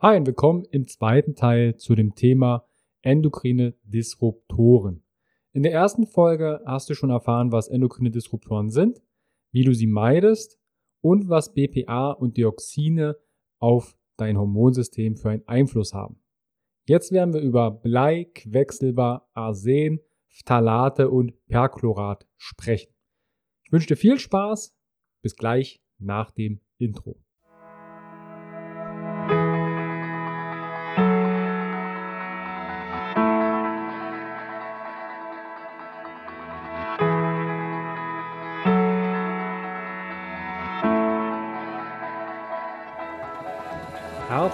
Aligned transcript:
Hi 0.00 0.16
und 0.16 0.28
willkommen 0.28 0.64
im 0.70 0.86
zweiten 0.86 1.34
Teil 1.34 1.74
zu 1.74 1.96
dem 1.96 2.14
Thema 2.14 2.68
endokrine 3.02 3.74
Disruptoren. 3.82 5.02
In 5.52 5.64
der 5.64 5.72
ersten 5.72 6.06
Folge 6.06 6.62
hast 6.64 6.88
du 6.88 6.94
schon 6.94 7.10
erfahren, 7.10 7.50
was 7.50 7.66
endokrine 7.66 8.12
Disruptoren 8.12 8.70
sind, 8.70 9.02
wie 9.50 9.64
du 9.64 9.74
sie 9.74 9.88
meidest 9.88 10.56
und 11.00 11.28
was 11.28 11.52
BPA 11.52 12.12
und 12.12 12.36
Dioxine 12.36 13.16
auf 13.58 13.98
dein 14.16 14.38
Hormonsystem 14.38 15.16
für 15.16 15.30
einen 15.30 15.48
Einfluss 15.48 15.92
haben. 15.92 16.22
Jetzt 16.86 17.10
werden 17.10 17.34
wir 17.34 17.40
über 17.40 17.72
Blei, 17.72 18.30
Quecksilber, 18.32 19.28
Arsen, 19.34 19.98
Phthalate 20.28 21.10
und 21.10 21.44
Perchlorat 21.48 22.24
sprechen. 22.36 22.94
Ich 23.64 23.72
wünsche 23.72 23.88
dir 23.88 23.96
viel 23.96 24.20
Spaß. 24.20 24.76
Bis 25.22 25.34
gleich 25.34 25.82
nach 25.98 26.30
dem 26.30 26.60
Intro. 26.78 27.20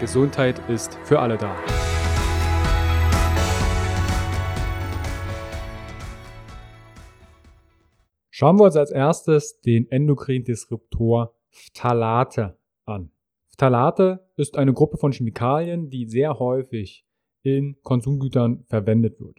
Gesundheit 0.00 0.60
ist 0.68 0.94
für 1.04 1.18
alle 1.18 1.36
da. 1.36 1.56
Schauen 8.30 8.56
wir 8.60 8.64
uns 8.66 8.76
als 8.76 8.92
erstes 8.92 9.60
den 9.62 9.90
Endokrindisruptor 9.90 11.34
Phthalate 11.50 12.56
an. 12.84 13.10
Phthalate 13.48 14.24
ist 14.36 14.56
eine 14.56 14.72
Gruppe 14.72 14.98
von 14.98 15.10
Chemikalien, 15.10 15.90
die 15.90 16.06
sehr 16.06 16.38
häufig 16.38 17.04
in 17.42 17.76
Konsumgütern 17.82 18.64
verwendet 18.68 19.18
wird, 19.18 19.38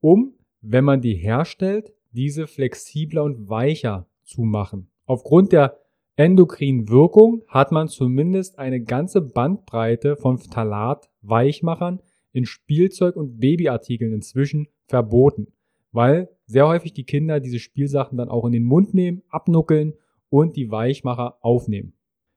um, 0.00 0.34
wenn 0.60 0.84
man 0.84 1.00
die 1.00 1.14
herstellt, 1.14 1.94
diese 2.10 2.46
flexibler 2.46 3.24
und 3.24 3.48
weicher 3.48 4.06
zu 4.24 4.42
machen. 4.42 4.90
Aufgrund 5.06 5.52
der 5.52 5.78
endokrinen 6.20 6.90
Wirkung 6.90 7.42
hat 7.48 7.72
man 7.72 7.88
zumindest 7.88 8.58
eine 8.58 8.82
ganze 8.82 9.22
Bandbreite 9.22 10.16
von 10.16 10.36
Phthalat-Weichmachern 10.36 12.02
in 12.32 12.44
Spielzeug 12.44 13.16
und 13.16 13.38
Babyartikeln 13.38 14.12
inzwischen 14.12 14.68
verboten, 14.86 15.46
weil 15.92 16.28
sehr 16.44 16.68
häufig 16.68 16.92
die 16.92 17.04
Kinder 17.04 17.40
diese 17.40 17.58
Spielsachen 17.58 18.18
dann 18.18 18.28
auch 18.28 18.44
in 18.44 18.52
den 18.52 18.64
Mund 18.64 18.92
nehmen, 18.92 19.22
abnuckeln 19.30 19.94
und 20.28 20.56
die 20.56 20.70
Weichmacher 20.70 21.38
aufnehmen. 21.40 21.94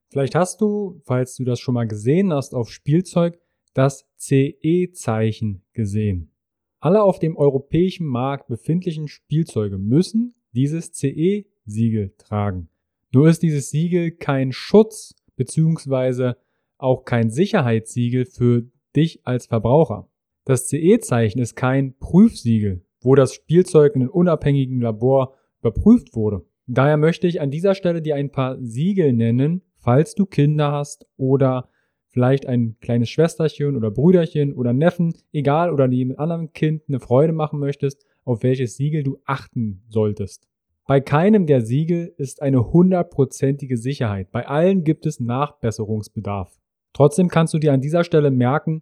Vielleicht 0.09 0.33
hast 0.33 0.61
du, 0.61 1.01
falls 1.03 1.35
du 1.35 1.43
das 1.43 1.59
schon 1.59 1.73
mal 1.73 1.87
gesehen 1.87 2.31
hast 2.31 2.55
auf 2.55 2.71
Spielzeug, 2.71 3.37
das 3.73 4.07
CE-Zeichen 4.17 5.63
gesehen. 5.73 6.31
Alle 6.79 7.03
auf 7.03 7.19
dem 7.19 7.35
europäischen 7.35 8.07
Markt 8.07 8.47
befindlichen 8.47 9.09
Spielzeuge 9.09 9.77
müssen 9.77 10.35
dieses 10.53 10.93
CE-Siegel 10.93 12.13
tragen. 12.17 12.69
Nur 13.13 13.29
ist 13.29 13.43
dieses 13.43 13.69
Siegel 13.69 14.11
kein 14.11 14.51
Schutz 14.51 15.13
beziehungsweise 15.35 16.35
auch 16.77 17.05
kein 17.05 17.29
Sicherheitssiegel 17.29 18.25
für 18.25 18.63
dich 18.95 19.25
als 19.25 19.45
Verbraucher. 19.45 20.09
Das 20.45 20.67
CE-Zeichen 20.67 21.39
ist 21.39 21.55
kein 21.55 21.95
Prüfsiegel, 21.99 22.83
wo 23.01 23.13
das 23.15 23.33
Spielzeug 23.33 23.95
in 23.95 24.01
einem 24.01 24.11
unabhängigen 24.11 24.81
Labor 24.81 25.35
überprüft 25.61 26.15
wurde. 26.15 26.43
Daher 26.65 26.97
möchte 26.97 27.27
ich 27.27 27.39
an 27.39 27.51
dieser 27.51 27.75
Stelle 27.75 28.01
dir 28.01 28.15
ein 28.15 28.31
paar 28.31 28.57
Siegel 28.59 29.13
nennen, 29.13 29.61
falls 29.77 30.15
du 30.15 30.25
Kinder 30.25 30.71
hast 30.71 31.05
oder 31.15 31.69
vielleicht 32.07 32.47
ein 32.47 32.77
kleines 32.81 33.09
Schwesterchen 33.09 33.75
oder 33.75 33.91
Brüderchen 33.91 34.53
oder 34.53 34.73
Neffen, 34.73 35.13
egal, 35.31 35.71
oder 35.71 35.87
jedem 35.87 36.17
anderen 36.17 36.51
Kind 36.53 36.83
eine 36.87 36.99
Freude 36.99 37.33
machen 37.33 37.59
möchtest, 37.59 38.05
auf 38.23 38.43
welches 38.43 38.75
Siegel 38.75 39.03
du 39.03 39.19
achten 39.25 39.83
solltest. 39.87 40.47
Bei 40.85 40.99
keinem 40.99 41.45
der 41.45 41.61
Siegel 41.61 42.13
ist 42.17 42.41
eine 42.41 42.73
hundertprozentige 42.73 43.77
Sicherheit. 43.77 44.31
Bei 44.31 44.47
allen 44.47 44.83
gibt 44.83 45.05
es 45.05 45.21
Nachbesserungsbedarf. 45.21 46.59
Trotzdem 46.91 47.29
kannst 47.29 47.53
du 47.53 47.59
dir 47.59 47.71
an 47.71 47.79
dieser 47.79 48.03
Stelle 48.03 48.31
merken, 48.31 48.81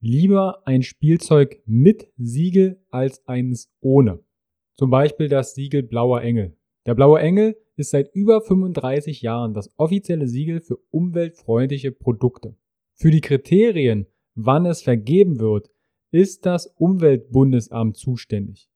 lieber 0.00 0.62
ein 0.64 0.82
Spielzeug 0.82 1.60
mit 1.66 2.08
Siegel 2.16 2.80
als 2.90 3.26
eines 3.26 3.68
ohne. 3.80 4.20
Zum 4.76 4.90
Beispiel 4.90 5.28
das 5.28 5.54
Siegel 5.54 5.82
Blauer 5.82 6.22
Engel. 6.22 6.56
Der 6.86 6.94
Blaue 6.94 7.20
Engel 7.20 7.56
ist 7.76 7.90
seit 7.90 8.14
über 8.14 8.40
35 8.40 9.20
Jahren 9.20 9.52
das 9.52 9.74
offizielle 9.76 10.28
Siegel 10.28 10.60
für 10.60 10.78
umweltfreundliche 10.90 11.90
Produkte. 11.90 12.54
Für 12.94 13.10
die 13.10 13.20
Kriterien, 13.20 14.06
wann 14.36 14.66
es 14.66 14.82
vergeben 14.82 15.40
wird, 15.40 15.68
ist 16.12 16.46
das 16.46 16.66
Umweltbundesamt 16.66 17.96
zuständig. 17.96 18.69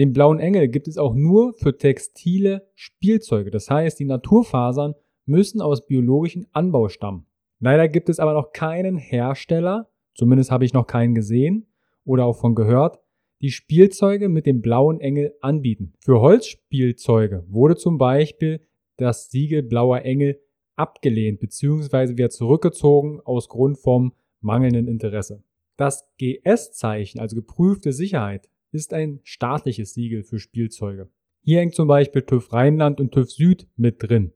Den 0.00 0.14
blauen 0.14 0.40
Engel 0.40 0.68
gibt 0.68 0.88
es 0.88 0.96
auch 0.96 1.12
nur 1.12 1.52
für 1.58 1.76
textile 1.76 2.66
Spielzeuge. 2.74 3.50
Das 3.50 3.68
heißt, 3.68 4.00
die 4.00 4.06
Naturfasern 4.06 4.94
müssen 5.26 5.60
aus 5.60 5.84
biologischen 5.84 6.46
Anbau 6.52 6.88
stammen. 6.88 7.26
Leider 7.58 7.86
gibt 7.86 8.08
es 8.08 8.18
aber 8.18 8.32
noch 8.32 8.52
keinen 8.52 8.96
Hersteller, 8.96 9.90
zumindest 10.14 10.50
habe 10.50 10.64
ich 10.64 10.72
noch 10.72 10.86
keinen 10.86 11.14
gesehen 11.14 11.66
oder 12.06 12.24
auch 12.24 12.38
von 12.38 12.54
gehört, 12.54 12.98
die 13.42 13.50
Spielzeuge 13.50 14.30
mit 14.30 14.46
dem 14.46 14.62
blauen 14.62 15.00
Engel 15.00 15.34
anbieten. 15.42 15.92
Für 16.00 16.22
Holzspielzeuge 16.22 17.44
wurde 17.46 17.76
zum 17.76 17.98
Beispiel 17.98 18.66
das 18.96 19.30
Siegel 19.30 19.62
blauer 19.62 20.00
Engel 20.00 20.40
abgelehnt 20.76 21.40
bzw. 21.40 22.16
wird 22.16 22.32
zurückgezogen 22.32 23.20
aus 23.20 23.50
Grund 23.50 23.76
vom 23.76 24.14
mangelnden 24.40 24.88
Interesse. 24.88 25.44
Das 25.76 26.08
GS-Zeichen, 26.16 27.20
also 27.20 27.36
geprüfte 27.36 27.92
Sicherheit, 27.92 28.48
ist 28.72 28.92
ein 28.92 29.20
staatliches 29.24 29.94
Siegel 29.94 30.22
für 30.22 30.38
Spielzeuge. 30.38 31.08
Hier 31.42 31.60
hängt 31.60 31.74
zum 31.74 31.88
Beispiel 31.88 32.22
TÜV 32.22 32.52
Rheinland 32.52 33.00
und 33.00 33.12
TÜV 33.12 33.30
Süd 33.30 33.68
mit 33.76 34.02
drin. 34.02 34.32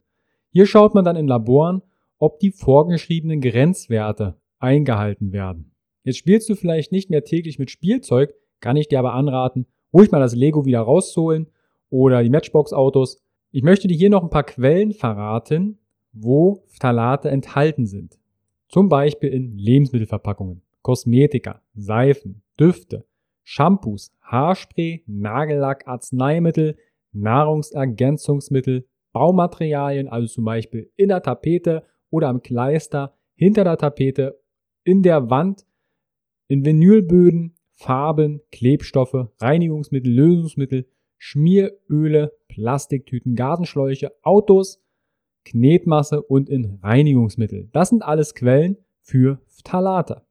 Hier 0.51 0.65
schaut 0.65 0.95
man 0.95 1.05
dann 1.05 1.15
in 1.15 1.27
Laboren, 1.27 1.81
ob 2.17 2.39
die 2.39 2.51
vorgeschriebenen 2.51 3.41
Grenzwerte 3.41 4.37
eingehalten 4.59 5.31
werden. 5.31 5.71
Jetzt 6.03 6.17
spielst 6.17 6.49
du 6.49 6.55
vielleicht 6.55 6.91
nicht 6.91 7.09
mehr 7.09 7.23
täglich 7.23 7.59
mit 7.59 7.71
Spielzeug, 7.71 8.33
kann 8.59 8.77
ich 8.77 8.87
dir 8.87 8.99
aber 8.99 9.13
anraten, 9.13 9.65
ruhig 9.93 10.11
mal 10.11 10.19
das 10.19 10.35
Lego 10.35 10.65
wieder 10.65 10.79
rauszuholen 10.79 11.47
oder 11.89 12.23
die 12.23 12.29
Matchbox-Autos. 12.29 13.21
Ich 13.51 13.63
möchte 13.63 13.87
dir 13.87 13.97
hier 13.97 14.09
noch 14.09 14.23
ein 14.23 14.29
paar 14.29 14.43
Quellen 14.43 14.91
verraten, 14.91 15.79
wo 16.13 16.63
Phthalate 16.67 17.29
enthalten 17.29 17.85
sind. 17.85 18.17
Zum 18.69 18.89
Beispiel 18.89 19.29
in 19.29 19.57
Lebensmittelverpackungen, 19.57 20.61
Kosmetika, 20.81 21.61
Seifen, 21.75 22.41
Düfte, 22.59 23.05
Shampoos, 23.45 24.11
Haarspray, 24.21 25.03
Nagellack, 25.05 25.87
Arzneimittel, 25.87 26.77
Nahrungsergänzungsmittel, 27.13 28.87
Baumaterialien, 29.13 30.09
also 30.09 30.27
zum 30.27 30.45
Beispiel 30.45 30.91
in 30.97 31.07
der 31.09 31.21
Tapete 31.21 31.83
oder 32.09 32.27
am 32.27 32.41
Kleister, 32.41 33.15
hinter 33.35 33.63
der 33.63 33.77
Tapete, 33.77 34.41
in 34.83 35.03
der 35.03 35.29
Wand, 35.29 35.65
in 36.47 36.65
Vinylböden, 36.65 37.55
Farben, 37.75 38.41
Klebstoffe, 38.51 39.29
Reinigungsmittel, 39.39 40.11
Lösungsmittel, 40.11 40.87
Schmieröle, 41.17 42.33
Plastiktüten, 42.47 43.35
Gartenschläuche, 43.35 44.11
Autos, 44.21 44.81
Knetmasse 45.45 46.21
und 46.23 46.49
in 46.49 46.79
Reinigungsmittel. 46.81 47.69
Das 47.71 47.89
sind 47.89 48.03
alles 48.03 48.33
Quellen 48.33 48.77
für 49.01 49.39
Phthalate. 49.47 50.23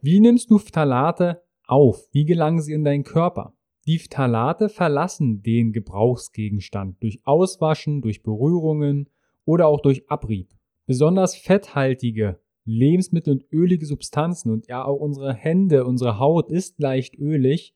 Wie 0.00 0.20
nimmst 0.20 0.50
du 0.50 0.58
Phthalate 0.58 1.41
auf? 1.66 2.08
Wie 2.12 2.24
gelangen 2.24 2.60
sie 2.60 2.72
in 2.72 2.84
deinen 2.84 3.04
Körper? 3.04 3.54
Die 3.86 3.98
Phthalate 3.98 4.68
verlassen 4.68 5.42
den 5.42 5.72
Gebrauchsgegenstand 5.72 7.02
durch 7.02 7.20
Auswaschen, 7.24 8.00
durch 8.00 8.22
Berührungen 8.22 9.08
oder 9.44 9.66
auch 9.66 9.80
durch 9.80 10.08
Abrieb. 10.08 10.50
Besonders 10.86 11.34
fetthaltige 11.34 12.38
Lebensmittel 12.64 13.32
und 13.32 13.46
ölige 13.52 13.86
Substanzen 13.86 14.50
und 14.50 14.68
ja 14.68 14.84
auch 14.84 15.00
unsere 15.00 15.34
Hände, 15.34 15.84
unsere 15.84 16.18
Haut 16.20 16.48
ist 16.48 16.78
leicht 16.78 17.18
ölig. 17.18 17.74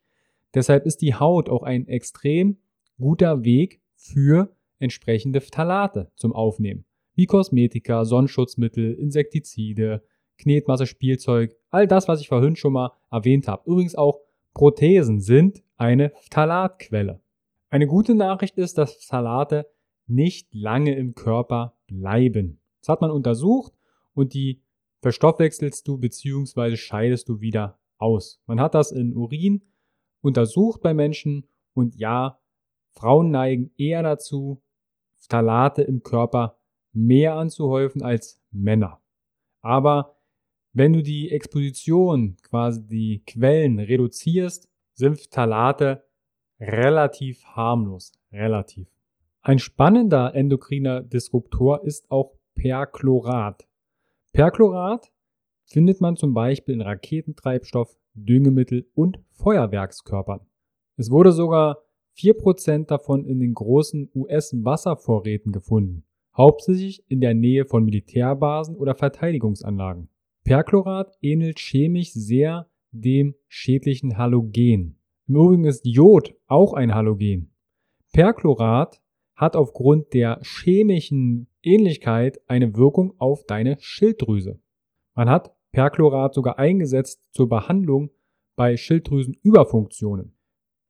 Deshalb 0.55 0.87
ist 0.87 1.03
die 1.03 1.15
Haut 1.15 1.49
auch 1.49 1.65
ein 1.65 1.89
extrem 1.89 2.59
guter 2.99 3.45
Weg 3.45 3.81
für 3.97 4.55
entsprechende 4.79 5.41
Phthalate 5.41 6.13
zum 6.15 6.33
Aufnehmen, 6.33 6.85
wie 7.15 7.27
Kosmetika, 7.27 8.05
Sonnenschutzmittel, 8.05 8.95
Insektizide, 8.95 10.03
Knetmasse, 10.39 10.87
Spielzeug, 10.87 11.57
all 11.71 11.87
das, 11.87 12.09
was 12.09 12.21
ich 12.21 12.29
vorhin 12.29 12.57
schon 12.57 12.73
mal 12.73 12.93
erwähnt 13.11 13.49
habe. 13.49 13.69
Übrigens 13.71 13.95
auch 13.95 14.21
Prothesen 14.55 15.21
sind 15.21 15.63
eine 15.77 16.13
Phthalatquelle. 16.23 17.21
Eine 17.69 17.87
gute 17.87 18.15
Nachricht 18.15 18.57
ist, 18.57 18.79
dass 18.79 18.95
Phthalate 18.95 19.67
nicht 20.07 20.55
lange 20.55 20.95
im 20.95 21.15
Körper 21.15 21.75
bleiben. 21.87 22.61
Das 22.81 22.89
hat 22.89 23.01
man 23.01 23.11
untersucht 23.11 23.73
und 24.15 24.35
die 24.35 24.63
verstoffwechselst 25.03 25.87
du 25.87 25.99
bzw. 25.99 26.77
scheidest 26.77 27.29
du 27.29 27.41
wieder 27.41 27.79
aus. 27.99 28.41
Man 28.47 28.61
hat 28.61 28.75
das 28.75 28.93
in 28.93 29.15
Urin 29.15 29.63
untersucht 30.21 30.81
bei 30.81 30.95
Menschen 30.95 31.47
und 31.75 31.97
ja, 31.97 32.39
Frauen 32.93 33.31
neigen 33.31 33.71
eher 33.77 34.03
dazu, 34.03 34.63
Phthalate 35.19 35.83
im 35.83 36.03
Körper 36.03 36.57
mehr 36.93 37.35
anzuhäufen 37.35 38.03
als 38.03 38.41
Männer. 38.51 39.01
Aber 39.61 40.16
wenn 40.77 40.93
du 40.93 41.03
die 41.03 41.31
Exposition, 41.31 42.37
quasi 42.43 42.87
die 42.87 43.23
Quellen 43.27 43.79
reduzierst, 43.79 44.69
sind 44.93 45.19
Phthalate 45.19 46.05
relativ 46.61 47.43
harmlos. 47.47 48.13
Relativ. 48.31 48.87
Ein 49.41 49.59
spannender 49.59 50.35
endokriner 50.35 51.01
Disruptor 51.01 51.83
ist 51.83 52.11
auch 52.11 52.35
Perchlorat. 52.55 53.67
Perchlorat 54.35 55.11
findet 55.65 56.03
man 56.03 56.17
zum 56.17 56.35
Beispiel 56.35 56.75
in 56.75 56.83
Raketentreibstoff, 56.83 57.97
Düngemittel 58.13 58.87
und 58.95 59.19
Feuerwerkskörpern. 59.31 60.41
Es 60.99 61.11
wurde 61.11 61.33
sogar 61.33 61.85
4% 62.19 62.85
davon 62.85 63.25
in 63.25 63.41
den 63.41 63.55
großen 63.55 64.11
US-Wasservorräten 64.15 65.53
gefunden, 65.53 66.05
hauptsächlich 66.37 67.03
in 67.09 67.23
der 67.23 67.33
Nähe 67.33 67.65
von 67.65 67.83
Militärbasen 67.83 68.77
oder 68.77 68.95
Verteidigungsanlagen. 68.95 70.11
Perchlorat 70.47 71.19
ähnelt 71.23 71.59
chemisch 71.59 72.13
sehr 72.13 72.71
dem 72.93 73.35
schädlichen 73.49 74.17
Halogen. 74.17 74.97
Im 75.27 75.35
Übrigen 75.35 75.65
ist 75.65 75.85
Jod 75.85 76.37
auch 76.47 76.73
ein 76.73 76.95
Halogen. 76.95 77.53
Perchlorat 78.13 79.03
hat 79.35 79.57
aufgrund 79.57 80.15
der 80.15 80.41
chemischen 80.45 81.49
Ähnlichkeit 81.65 82.41
eine 82.47 82.77
Wirkung 82.77 83.15
auf 83.19 83.45
deine 83.45 83.77
Schilddrüse. 83.81 84.61
Man 85.17 85.29
hat 85.29 85.53
Perchlorat 85.73 86.33
sogar 86.33 86.61
eingesetzt 86.61 87.25
zur 87.33 87.49
Behandlung 87.49 88.11
bei 88.55 88.77
Schilddrüsenüberfunktionen. 88.77 90.37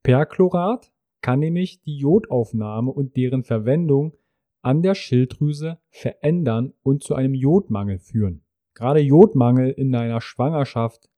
Perchlorat 0.03 0.93
kann 1.23 1.39
nämlich 1.39 1.81
die 1.81 1.97
Jodaufnahme 1.97 2.91
und 2.91 3.17
deren 3.17 3.43
Verwendung 3.43 4.19
an 4.61 4.83
der 4.83 4.95
Schilddrüse 4.95 5.79
verändern 5.89 6.75
und 6.83 7.03
zu 7.03 7.15
einem 7.15 7.33
Jodmangel 7.33 7.99
führen. 7.99 8.43
Gerade 8.77 9.01
Jodmangel 9.01 9.71
in 9.71 9.95
einer 9.95 10.21
Schwangerschaft, 10.21 11.09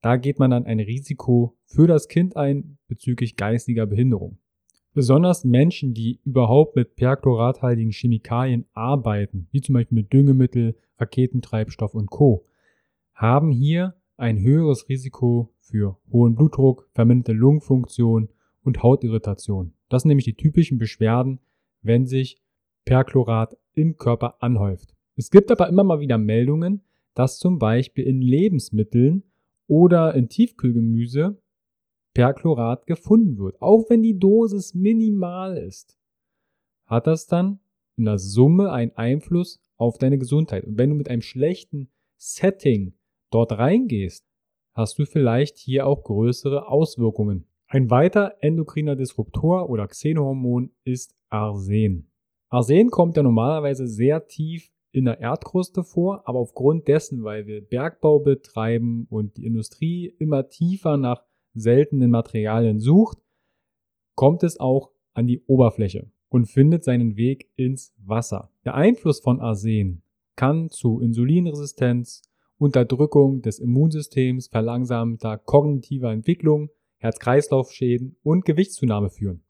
da 0.00 0.16
geht 0.16 0.40
man 0.40 0.50
dann 0.50 0.66
ein 0.66 0.80
Risiko 0.80 1.56
für 1.64 1.86
das 1.86 2.08
Kind 2.08 2.36
ein 2.36 2.76
bezüglich 2.88 3.36
geistiger 3.36 3.86
Behinderung. 3.86 4.38
Besonders 4.94 5.44
Menschen, 5.44 5.94
die 5.94 6.20
überhaupt 6.24 6.74
mit 6.74 6.96
perchlorathaltigen 6.96 7.92
Chemikalien 7.92 8.66
arbeiten, 8.72 9.46
wie 9.52 9.60
zum 9.60 9.74
Beispiel 9.74 9.94
mit 9.94 10.12
Düngemittel, 10.12 10.76
Raketentreibstoff 10.98 11.94
und 11.94 12.10
Co., 12.10 12.46
haben 13.14 13.52
hier 13.52 13.94
ein 14.16 14.40
höheres 14.40 14.88
Risiko 14.88 15.54
für 15.60 15.96
hohen 16.10 16.34
Blutdruck, 16.34 16.88
verminderte 16.94 17.32
Lungenfunktion 17.32 18.28
und 18.64 18.82
Hautirritation. 18.82 19.72
Das 19.88 20.02
sind 20.02 20.08
nämlich 20.08 20.24
die 20.24 20.34
typischen 20.34 20.78
Beschwerden, 20.78 21.38
wenn 21.80 22.06
sich 22.06 22.42
Perchlorat 22.84 23.56
im 23.72 23.98
Körper 23.98 24.42
anhäuft. 24.42 24.96
Es 25.14 25.30
gibt 25.30 25.52
aber 25.52 25.68
immer 25.68 25.84
mal 25.84 26.00
wieder 26.00 26.18
Meldungen, 26.18 26.82
dass 27.14 27.38
zum 27.38 27.58
Beispiel 27.58 28.04
in 28.04 28.20
Lebensmitteln 28.20 29.22
oder 29.66 30.14
in 30.14 30.28
Tiefkühlgemüse 30.28 31.40
Perchlorat 32.12 32.86
gefunden 32.86 33.38
wird. 33.38 33.60
Auch 33.60 33.90
wenn 33.90 34.02
die 34.02 34.18
Dosis 34.18 34.74
minimal 34.74 35.56
ist, 35.56 35.98
hat 36.86 37.06
das 37.06 37.26
dann 37.26 37.60
in 37.96 38.04
der 38.04 38.18
Summe 38.18 38.72
einen 38.72 38.92
Einfluss 38.96 39.60
auf 39.76 39.98
deine 39.98 40.18
Gesundheit. 40.18 40.64
Und 40.64 40.78
wenn 40.78 40.90
du 40.90 40.96
mit 40.96 41.08
einem 41.08 41.22
schlechten 41.22 41.90
Setting 42.16 42.94
dort 43.30 43.52
reingehst, 43.52 44.26
hast 44.72 44.98
du 44.98 45.06
vielleicht 45.06 45.58
hier 45.58 45.86
auch 45.86 46.02
größere 46.04 46.68
Auswirkungen. 46.68 47.46
Ein 47.66 47.90
weiter 47.90 48.36
endokriner 48.40 48.96
Disruptor 48.96 49.68
oder 49.68 49.88
Xenohormon 49.88 50.70
ist 50.84 51.14
Arsen. 51.28 52.10
Arsen 52.48 52.90
kommt 52.90 53.16
ja 53.16 53.22
normalerweise 53.22 53.86
sehr 53.88 54.26
tief 54.26 54.70
in 54.94 55.06
der 55.06 55.20
Erdkruste 55.20 55.82
vor, 55.82 56.22
aber 56.28 56.38
aufgrund 56.38 56.86
dessen, 56.86 57.24
weil 57.24 57.46
wir 57.46 57.60
Bergbau 57.60 58.20
betreiben 58.20 59.06
und 59.10 59.36
die 59.36 59.44
Industrie 59.44 60.14
immer 60.18 60.48
tiefer 60.48 60.96
nach 60.96 61.24
seltenen 61.52 62.12
Materialien 62.12 62.78
sucht, 62.78 63.18
kommt 64.14 64.44
es 64.44 64.60
auch 64.60 64.92
an 65.12 65.26
die 65.26 65.42
Oberfläche 65.46 66.10
und 66.28 66.46
findet 66.46 66.84
seinen 66.84 67.16
Weg 67.16 67.50
ins 67.56 67.92
Wasser. 67.98 68.50
Der 68.64 68.74
Einfluss 68.74 69.18
von 69.18 69.40
Arsen 69.40 70.02
kann 70.36 70.70
zu 70.70 71.00
Insulinresistenz, 71.00 72.22
Unterdrückung 72.56 73.42
des 73.42 73.58
Immunsystems, 73.58 74.46
verlangsamter 74.46 75.38
kognitiver 75.38 76.12
Entwicklung, 76.12 76.70
Herz-Kreislauf-Schäden 76.98 78.16
und 78.22 78.44
Gewichtszunahme 78.44 79.10
führen. 79.10 79.42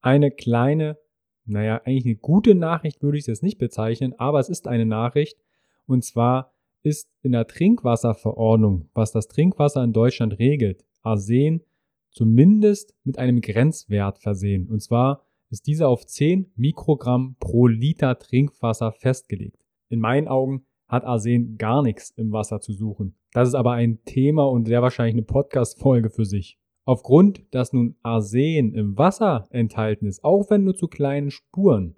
Eine 0.00 0.30
kleine, 0.30 0.96
naja, 1.44 1.80
eigentlich 1.84 2.06
eine 2.06 2.16
gute 2.16 2.54
Nachricht 2.54 3.02
würde 3.02 3.18
ich 3.18 3.22
es 3.22 3.28
jetzt 3.28 3.42
nicht 3.42 3.58
bezeichnen, 3.58 4.14
aber 4.18 4.38
es 4.38 4.48
ist 4.48 4.68
eine 4.68 4.86
Nachricht. 4.86 5.38
Und 5.86 6.04
zwar 6.04 6.52
ist 6.82 7.10
in 7.22 7.32
der 7.32 7.46
Trinkwasserverordnung, 7.46 8.88
was 8.94 9.12
das 9.12 9.28
Trinkwasser 9.28 9.82
in 9.82 9.92
Deutschland 9.92 10.38
regelt, 10.38 10.84
Arsen 11.02 11.62
zumindest 12.10 12.94
mit 13.04 13.18
einem 13.18 13.40
Grenzwert 13.40 14.18
versehen. 14.18 14.68
Und 14.68 14.82
zwar 14.82 15.24
ist 15.50 15.66
dieser 15.66 15.88
auf 15.88 16.06
10 16.06 16.52
Mikrogramm 16.56 17.36
pro 17.40 17.66
Liter 17.66 18.18
Trinkwasser 18.18 18.92
festgelegt. 18.92 19.64
In 19.88 19.98
meinen 19.98 20.28
Augen 20.28 20.64
hat 20.88 21.04
Arsen 21.04 21.56
gar 21.56 21.82
nichts 21.82 22.10
im 22.10 22.32
Wasser 22.32 22.60
zu 22.60 22.72
suchen. 22.72 23.16
Das 23.32 23.48
ist 23.48 23.54
aber 23.54 23.72
ein 23.72 24.04
Thema 24.04 24.44
und 24.44 24.66
sehr 24.66 24.82
wahrscheinlich 24.82 25.14
eine 25.14 25.22
Podcast-Folge 25.22 26.10
für 26.10 26.24
sich. 26.24 26.58
Aufgrund, 26.84 27.44
dass 27.52 27.72
nun 27.72 27.96
Arsen 28.02 28.74
im 28.74 28.98
Wasser 28.98 29.46
enthalten 29.50 30.06
ist, 30.06 30.24
auch 30.24 30.50
wenn 30.50 30.64
nur 30.64 30.74
zu 30.74 30.88
kleinen 30.88 31.30
Spuren, 31.30 31.96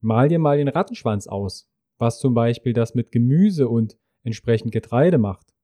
mal 0.00 0.28
dir 0.28 0.38
mal 0.38 0.58
den 0.58 0.68
Rattenschwanz 0.68 1.26
aus, 1.26 1.70
was 1.98 2.18
zum 2.18 2.34
Beispiel 2.34 2.74
das 2.74 2.94
mit 2.94 3.10
Gemüse 3.10 3.68
und 3.68 3.96
entsprechend 4.22 4.72
Getreide 4.72 5.18
macht. 5.18 5.54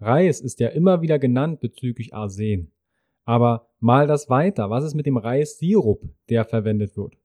Reis 0.00 0.40
ist 0.40 0.60
ja 0.60 0.68
immer 0.68 1.02
wieder 1.02 1.18
genannt 1.18 1.60
bezüglich 1.60 2.14
Arsen. 2.14 2.72
Aber 3.24 3.68
mal 3.78 4.06
das 4.06 4.28
weiter, 4.28 4.70
was 4.70 4.84
ist 4.84 4.94
mit 4.94 5.06
dem 5.06 5.16
Reissirup, 5.16 6.02
der 6.28 6.44
verwendet 6.44 6.96
wird? 6.96 7.16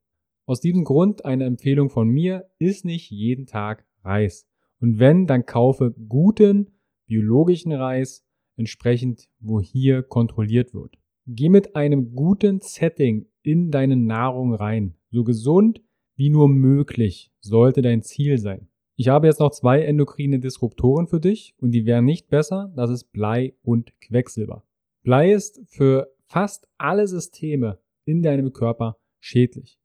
Aus 0.45 0.61
diesem 0.61 0.83
Grund 0.83 1.25
eine 1.25 1.45
Empfehlung 1.45 1.89
von 1.89 2.07
mir, 2.07 2.49
ist 2.59 2.85
nicht 2.85 3.11
jeden 3.11 3.47
Tag 3.47 3.85
Reis. 4.03 4.47
Und 4.79 4.99
wenn, 4.99 5.25
dann 5.27 5.45
kaufe 5.45 5.93
guten 6.07 6.71
biologischen 7.07 7.71
Reis, 7.71 8.26
entsprechend, 8.57 9.29
wo 9.39 9.61
hier 9.61 10.03
kontrolliert 10.03 10.73
wird. 10.73 10.97
Geh 11.25 11.49
mit 11.49 11.75
einem 11.75 12.15
guten 12.15 12.59
Setting 12.61 13.27
in 13.41 13.71
deine 13.71 13.95
Nahrung 13.95 14.53
rein. 14.53 14.95
So 15.09 15.23
gesund 15.23 15.81
wie 16.15 16.29
nur 16.29 16.49
möglich 16.49 17.31
sollte 17.39 17.81
dein 17.81 18.01
Ziel 18.01 18.37
sein. 18.37 18.67
Ich 18.95 19.09
habe 19.09 19.27
jetzt 19.27 19.39
noch 19.39 19.51
zwei 19.51 19.83
endokrine 19.83 20.39
Disruptoren 20.39 21.07
für 21.07 21.19
dich 21.19 21.53
und 21.59 21.71
die 21.71 21.85
wären 21.85 22.05
nicht 22.05 22.29
besser. 22.29 22.73
Das 22.75 22.89
ist 22.89 23.11
Blei 23.11 23.53
und 23.61 23.93
Quecksilber. 24.01 24.63
Blei 25.03 25.31
ist 25.31 25.61
für 25.67 26.11
fast 26.25 26.67
alle 26.77 27.07
Systeme 27.07 27.79
in 28.05 28.23
deinem 28.23 28.51
Körper 28.53 28.97
schädlich. 29.19 29.79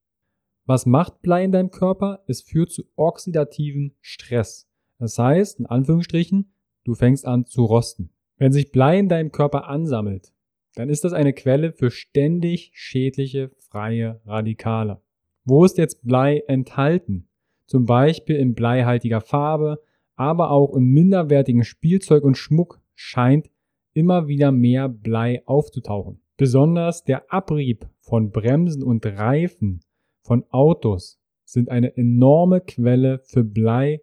Was 0.64 0.86
macht 0.86 1.20
Blei 1.22 1.44
in 1.44 1.52
deinem 1.52 1.70
Körper? 1.70 2.24
Es 2.26 2.40
führt 2.40 2.70
zu 2.70 2.84
oxidativen 2.96 3.94
Stress. 4.00 4.68
Das 4.98 5.18
heißt, 5.18 5.58
in 5.60 5.66
Anführungsstrichen, 5.66 6.54
du 6.84 6.94
fängst 6.94 7.26
an 7.26 7.44
zu 7.44 7.64
rosten. 7.64 8.10
Wenn 8.38 8.52
sich 8.52 8.72
Blei 8.72 8.98
in 8.98 9.08
deinem 9.08 9.32
Körper 9.32 9.68
ansammelt, 9.68 10.32
dann 10.74 10.88
ist 10.88 11.04
das 11.04 11.12
eine 11.12 11.32
Quelle 11.32 11.72
für 11.72 11.90
ständig 11.90 12.70
schädliche 12.74 13.50
freie 13.58 14.20
Radikale. 14.24 15.00
Wo 15.44 15.64
ist 15.64 15.78
jetzt 15.78 16.04
Blei 16.04 16.42
enthalten? 16.46 17.28
Zum 17.66 17.84
Beispiel 17.84 18.36
in 18.36 18.54
bleihaltiger 18.54 19.20
Farbe, 19.20 19.80
aber 20.14 20.50
auch 20.50 20.74
im 20.74 20.84
minderwertigen 20.84 21.64
Spielzeug 21.64 22.22
und 22.22 22.36
Schmuck 22.36 22.80
scheint 22.94 23.50
immer 23.92 24.28
wieder 24.28 24.52
mehr 24.52 24.88
Blei 24.88 25.42
aufzutauchen. 25.46 26.20
Besonders 26.36 27.04
der 27.04 27.32
Abrieb 27.32 27.88
von 28.00 28.30
Bremsen 28.30 28.82
und 28.82 29.04
Reifen 29.06 29.80
von 30.22 30.44
Autos 30.50 31.20
sind 31.44 31.68
eine 31.68 31.96
enorme 31.96 32.60
Quelle 32.60 33.20
für 33.20 33.44
Blei 33.44 34.00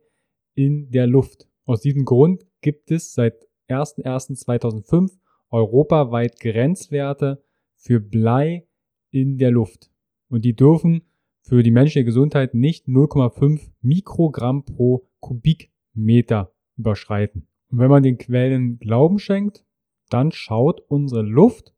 in 0.54 0.92
der 0.92 1.08
Luft. 1.08 1.48
Aus 1.66 1.82
diesem 1.82 2.06
Grund 2.06 2.46
gibt 2.62 2.92
es 2.92 3.14
seit 3.14 3.49
01.01.2005 3.70 5.18
europaweit 5.50 6.40
Grenzwerte 6.40 7.44
für 7.76 8.00
Blei 8.00 8.68
in 9.12 9.38
der 9.38 9.52
Luft. 9.52 9.92
Und 10.30 10.46
die 10.46 10.56
dürfen 10.56 11.04
für 11.42 11.64
die 11.64 11.72
menschliche 11.72 12.06
Gesundheit 12.06 12.54
nicht 12.54 12.88
0,5 12.88 13.72
Mikrogramm 13.82 14.66
pro 14.66 15.08
Kubikmeter 15.20 16.54
überschreiten. 16.78 17.48
Und 17.72 17.80
wenn 17.80 17.90
man 17.90 18.04
den 18.04 18.18
Quellen 18.18 18.78
Glauben 18.80 19.20
schenkt, 19.20 19.66
dann 20.10 20.32
schaut 20.32 20.82
unsere 20.82 21.22
Luft 21.22 21.74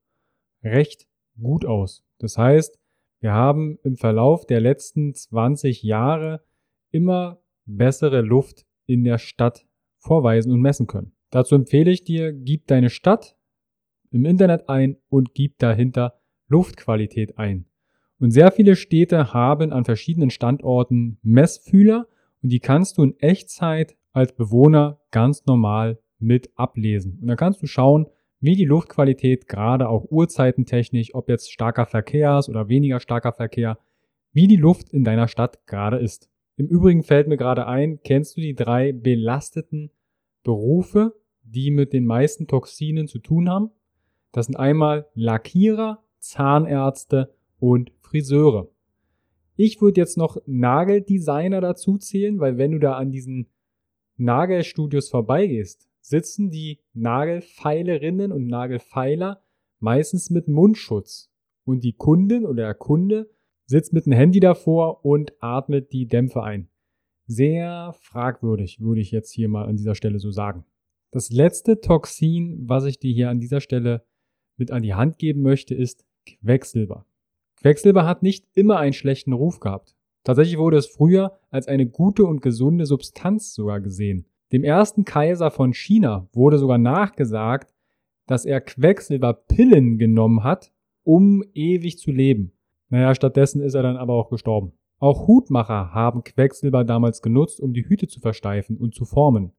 recht 0.63 1.07
gut 1.41 1.65
aus. 1.65 2.03
Das 2.17 2.37
heißt, 2.37 2.79
wir 3.19 3.33
haben 3.33 3.77
im 3.83 3.97
Verlauf 3.97 4.45
der 4.45 4.61
letzten 4.61 5.13
20 5.13 5.83
Jahre 5.83 6.43
immer 6.91 7.41
bessere 7.65 8.21
Luft 8.21 8.65
in 8.85 9.03
der 9.03 9.17
Stadt 9.17 9.65
vorweisen 9.97 10.51
und 10.51 10.61
messen 10.61 10.87
können. 10.87 11.13
Dazu 11.31 11.55
empfehle 11.55 11.91
ich 11.91 12.03
dir, 12.03 12.33
gib 12.33 12.67
deine 12.67 12.89
Stadt 12.89 13.35
im 14.11 14.25
Internet 14.25 14.69
ein 14.69 14.97
und 15.09 15.33
gib 15.33 15.57
dahinter 15.57 16.19
Luftqualität 16.47 17.37
ein. 17.37 17.65
Und 18.19 18.31
sehr 18.31 18.51
viele 18.51 18.75
Städte 18.75 19.33
haben 19.33 19.71
an 19.71 19.85
verschiedenen 19.85 20.29
Standorten 20.29 21.17
Messfühler 21.23 22.07
und 22.43 22.49
die 22.51 22.59
kannst 22.59 22.97
du 22.97 23.03
in 23.03 23.17
Echtzeit 23.19 23.95
als 24.11 24.33
Bewohner 24.33 24.99
ganz 25.09 25.45
normal 25.45 25.99
mit 26.19 26.51
ablesen. 26.55 27.17
Und 27.21 27.27
dann 27.27 27.37
kannst 27.37 27.61
du 27.63 27.67
schauen, 27.67 28.07
wie 28.41 28.55
die 28.55 28.65
Luftqualität 28.65 29.47
gerade 29.47 29.87
auch 29.87 30.05
uhrzeitentechnisch, 30.09 31.15
ob 31.15 31.29
jetzt 31.29 31.51
starker 31.51 31.85
Verkehr 31.85 32.39
ist 32.39 32.49
oder 32.49 32.67
weniger 32.67 32.99
starker 32.99 33.31
Verkehr, 33.31 33.77
wie 34.33 34.47
die 34.47 34.57
Luft 34.57 34.89
in 34.89 35.03
deiner 35.03 35.27
Stadt 35.27 35.65
gerade 35.65 35.97
ist. 35.97 36.29
Im 36.57 36.67
Übrigen 36.67 37.03
fällt 37.03 37.27
mir 37.27 37.37
gerade 37.37 37.67
ein, 37.67 37.99
kennst 38.03 38.37
du 38.37 38.41
die 38.41 38.55
drei 38.55 38.91
belasteten 38.91 39.91
Berufe, 40.43 41.13
die 41.51 41.71
mit 41.71 41.93
den 41.93 42.05
meisten 42.05 42.47
Toxinen 42.47 43.07
zu 43.07 43.19
tun 43.19 43.49
haben? 43.49 43.71
Das 44.31 44.45
sind 44.45 44.55
einmal 44.55 45.07
Lackierer, 45.13 46.03
Zahnärzte 46.19 47.33
und 47.59 47.91
Friseure. 47.99 48.69
Ich 49.55 49.81
würde 49.81 50.01
jetzt 50.01 50.17
noch 50.17 50.37
Nageldesigner 50.45 51.61
dazu 51.61 51.97
zählen, 51.97 52.39
weil 52.39 52.57
wenn 52.57 52.71
du 52.71 52.79
da 52.79 52.93
an 52.93 53.11
diesen 53.11 53.47
Nagelstudios 54.17 55.09
vorbeigehst, 55.09 55.89
sitzen 56.01 56.49
die 56.49 56.79
Nagelfeilerinnen 56.93 58.31
und 58.31 58.47
Nagelfeiler 58.47 59.41
meistens 59.79 60.29
mit 60.29 60.47
Mundschutz. 60.47 61.29
Und 61.63 61.83
die 61.83 61.93
Kundin 61.93 62.45
oder 62.45 62.63
der 62.63 62.73
Kunde 62.73 63.29
sitzt 63.65 63.93
mit 63.93 64.05
dem 64.05 64.13
Handy 64.13 64.39
davor 64.39 65.05
und 65.05 65.33
atmet 65.39 65.91
die 65.91 66.07
Dämpfe 66.07 66.43
ein. 66.43 66.69
Sehr 67.27 67.93
fragwürdig, 67.99 68.81
würde 68.81 69.01
ich 69.01 69.11
jetzt 69.11 69.31
hier 69.31 69.47
mal 69.47 69.65
an 69.65 69.77
dieser 69.77 69.95
Stelle 69.95 70.19
so 70.19 70.31
sagen. 70.31 70.65
Das 71.13 71.29
letzte 71.29 71.81
Toxin, 71.81 72.69
was 72.69 72.85
ich 72.85 72.97
dir 72.97 73.11
hier 73.13 73.29
an 73.29 73.41
dieser 73.41 73.59
Stelle 73.59 74.05
mit 74.55 74.71
an 74.71 74.81
die 74.81 74.93
Hand 74.93 75.17
geben 75.17 75.41
möchte, 75.41 75.75
ist 75.75 76.05
Quecksilber. 76.25 77.05
Quecksilber 77.57 78.05
hat 78.05 78.23
nicht 78.23 78.45
immer 78.53 78.77
einen 78.77 78.93
schlechten 78.93 79.33
Ruf 79.33 79.59
gehabt. 79.59 79.93
Tatsächlich 80.23 80.57
wurde 80.57 80.77
es 80.77 80.87
früher 80.87 81.37
als 81.49 81.67
eine 81.67 81.85
gute 81.85 82.23
und 82.23 82.41
gesunde 82.41 82.85
Substanz 82.85 83.53
sogar 83.53 83.81
gesehen. 83.81 84.25
Dem 84.53 84.63
ersten 84.63 85.03
Kaiser 85.03 85.51
von 85.51 85.73
China 85.73 86.29
wurde 86.31 86.57
sogar 86.57 86.77
nachgesagt, 86.77 87.73
dass 88.25 88.45
er 88.45 88.61
Quecksilberpillen 88.61 89.97
genommen 89.97 90.45
hat, 90.45 90.71
um 91.03 91.43
ewig 91.53 91.97
zu 91.97 92.11
leben. 92.11 92.53
Naja, 92.87 93.15
stattdessen 93.15 93.61
ist 93.61 93.73
er 93.73 93.83
dann 93.83 93.97
aber 93.97 94.13
auch 94.13 94.29
gestorben. 94.29 94.71
Auch 94.99 95.27
Hutmacher 95.27 95.93
haben 95.93 96.23
Quecksilber 96.23 96.85
damals 96.85 97.21
genutzt, 97.21 97.59
um 97.59 97.73
die 97.73 97.87
Hüte 97.87 98.07
zu 98.07 98.21
versteifen 98.21 98.77
und 98.77 98.95
zu 98.95 99.03
formen. 99.03 99.51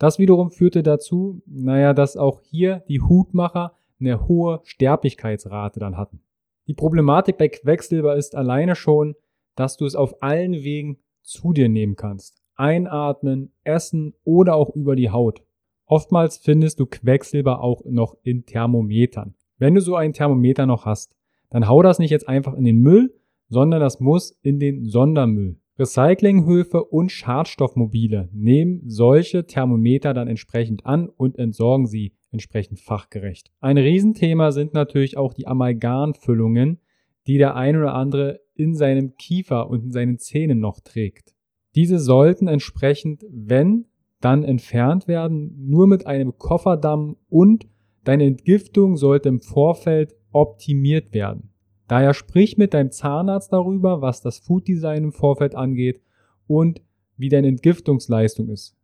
Das 0.00 0.18
wiederum 0.18 0.50
führte 0.50 0.82
dazu, 0.82 1.42
naja, 1.46 1.94
dass 1.94 2.16
auch 2.16 2.40
hier 2.40 2.82
die 2.88 3.00
Hutmacher 3.00 3.76
eine 4.00 4.26
hohe 4.26 4.60
Sterblichkeitsrate 4.64 5.78
dann 5.78 5.96
hatten. 5.96 6.22
Die 6.66 6.74
Problematik 6.74 7.38
bei 7.38 7.48
Quecksilber 7.48 8.16
ist 8.16 8.34
alleine 8.34 8.74
schon, 8.74 9.14
dass 9.54 9.76
du 9.76 9.84
es 9.84 9.94
auf 9.94 10.22
allen 10.22 10.54
Wegen 10.54 10.98
zu 11.22 11.52
dir 11.52 11.68
nehmen 11.68 11.96
kannst 11.96 12.40
einatmen, 12.60 13.52
essen 13.64 14.14
oder 14.22 14.54
auch 14.54 14.76
über 14.76 14.94
die 14.94 15.10
Haut. 15.10 15.42
Oftmals 15.86 16.36
findest 16.36 16.78
du 16.78 16.86
Quecksilber 16.86 17.62
auch 17.62 17.82
noch 17.86 18.16
in 18.22 18.44
Thermometern. 18.44 19.34
Wenn 19.56 19.74
du 19.74 19.80
so 19.80 19.96
ein 19.96 20.12
Thermometer 20.12 20.66
noch 20.66 20.84
hast, 20.84 21.16
dann 21.48 21.66
hau 21.68 21.82
das 21.82 21.98
nicht 21.98 22.10
jetzt 22.10 22.28
einfach 22.28 22.54
in 22.54 22.64
den 22.64 22.76
Müll, 22.76 23.14
sondern 23.48 23.80
das 23.80 23.98
muss 23.98 24.38
in 24.42 24.60
den 24.60 24.84
Sondermüll. 24.84 25.56
Recyclinghöfe 25.80 26.84
und 26.84 27.10
Schadstoffmobile 27.10 28.28
nehmen 28.34 28.82
solche 28.84 29.46
Thermometer 29.46 30.12
dann 30.12 30.28
entsprechend 30.28 30.84
an 30.84 31.08
und 31.08 31.38
entsorgen 31.38 31.86
sie 31.86 32.12
entsprechend 32.30 32.80
fachgerecht. 32.80 33.50
Ein 33.60 33.78
Riesenthema 33.78 34.52
sind 34.52 34.74
natürlich 34.74 35.16
auch 35.16 35.32
die 35.32 35.46
Amalgamfüllungen, 35.46 36.80
die 37.26 37.38
der 37.38 37.56
ein 37.56 37.78
oder 37.78 37.94
andere 37.94 38.40
in 38.54 38.74
seinem 38.74 39.16
Kiefer 39.16 39.70
und 39.70 39.84
in 39.84 39.90
seinen 39.90 40.18
Zähnen 40.18 40.60
noch 40.60 40.80
trägt. 40.80 41.34
Diese 41.74 41.98
sollten 41.98 42.46
entsprechend, 42.46 43.24
wenn, 43.30 43.86
dann 44.20 44.44
entfernt 44.44 45.08
werden, 45.08 45.54
nur 45.66 45.86
mit 45.86 46.06
einem 46.06 46.36
Kofferdamm 46.36 47.16
und 47.30 47.66
deine 48.04 48.24
Entgiftung 48.24 48.98
sollte 48.98 49.30
im 49.30 49.40
Vorfeld 49.40 50.14
optimiert 50.30 51.14
werden. 51.14 51.49
Daher 51.90 52.14
sprich 52.14 52.56
mit 52.56 52.72
deinem 52.72 52.92
Zahnarzt 52.92 53.52
darüber, 53.52 54.00
was 54.00 54.22
das 54.22 54.38
Food 54.38 54.68
Design 54.68 55.02
im 55.02 55.12
Vorfeld 55.12 55.56
angeht 55.56 56.00
und 56.46 56.80
wie 57.16 57.28
deine 57.28 57.48
Entgiftungsleistung 57.48 58.48
ist. 58.48 58.76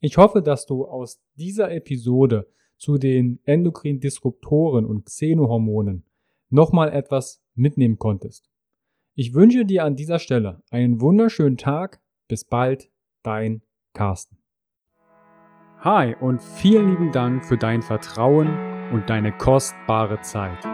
Ich 0.00 0.18
hoffe, 0.18 0.40
dass 0.40 0.64
du 0.64 0.84
aus 0.84 1.20
dieser 1.34 1.72
Episode 1.72 2.46
zu 2.76 2.96
den 2.96 3.40
endokrinen 3.42 3.98
Disruptoren 3.98 4.86
und 4.86 5.06
Xenohormonen 5.06 6.04
nochmal 6.48 6.92
etwas 6.92 7.42
mitnehmen 7.56 7.98
konntest. 7.98 8.48
Ich 9.16 9.34
wünsche 9.34 9.64
dir 9.64 9.82
an 9.82 9.96
dieser 9.96 10.20
Stelle 10.20 10.62
einen 10.70 11.00
wunderschönen 11.00 11.56
Tag, 11.56 12.00
bis 12.28 12.44
bald, 12.44 12.88
dein 13.24 13.62
Carsten. 13.94 14.38
Hi 15.80 16.14
und 16.20 16.40
vielen 16.40 16.88
lieben 16.88 17.10
Dank 17.10 17.44
für 17.44 17.58
dein 17.58 17.82
Vertrauen 17.82 18.46
und 18.92 19.10
deine 19.10 19.36
kostbare 19.36 20.20
Zeit. 20.20 20.73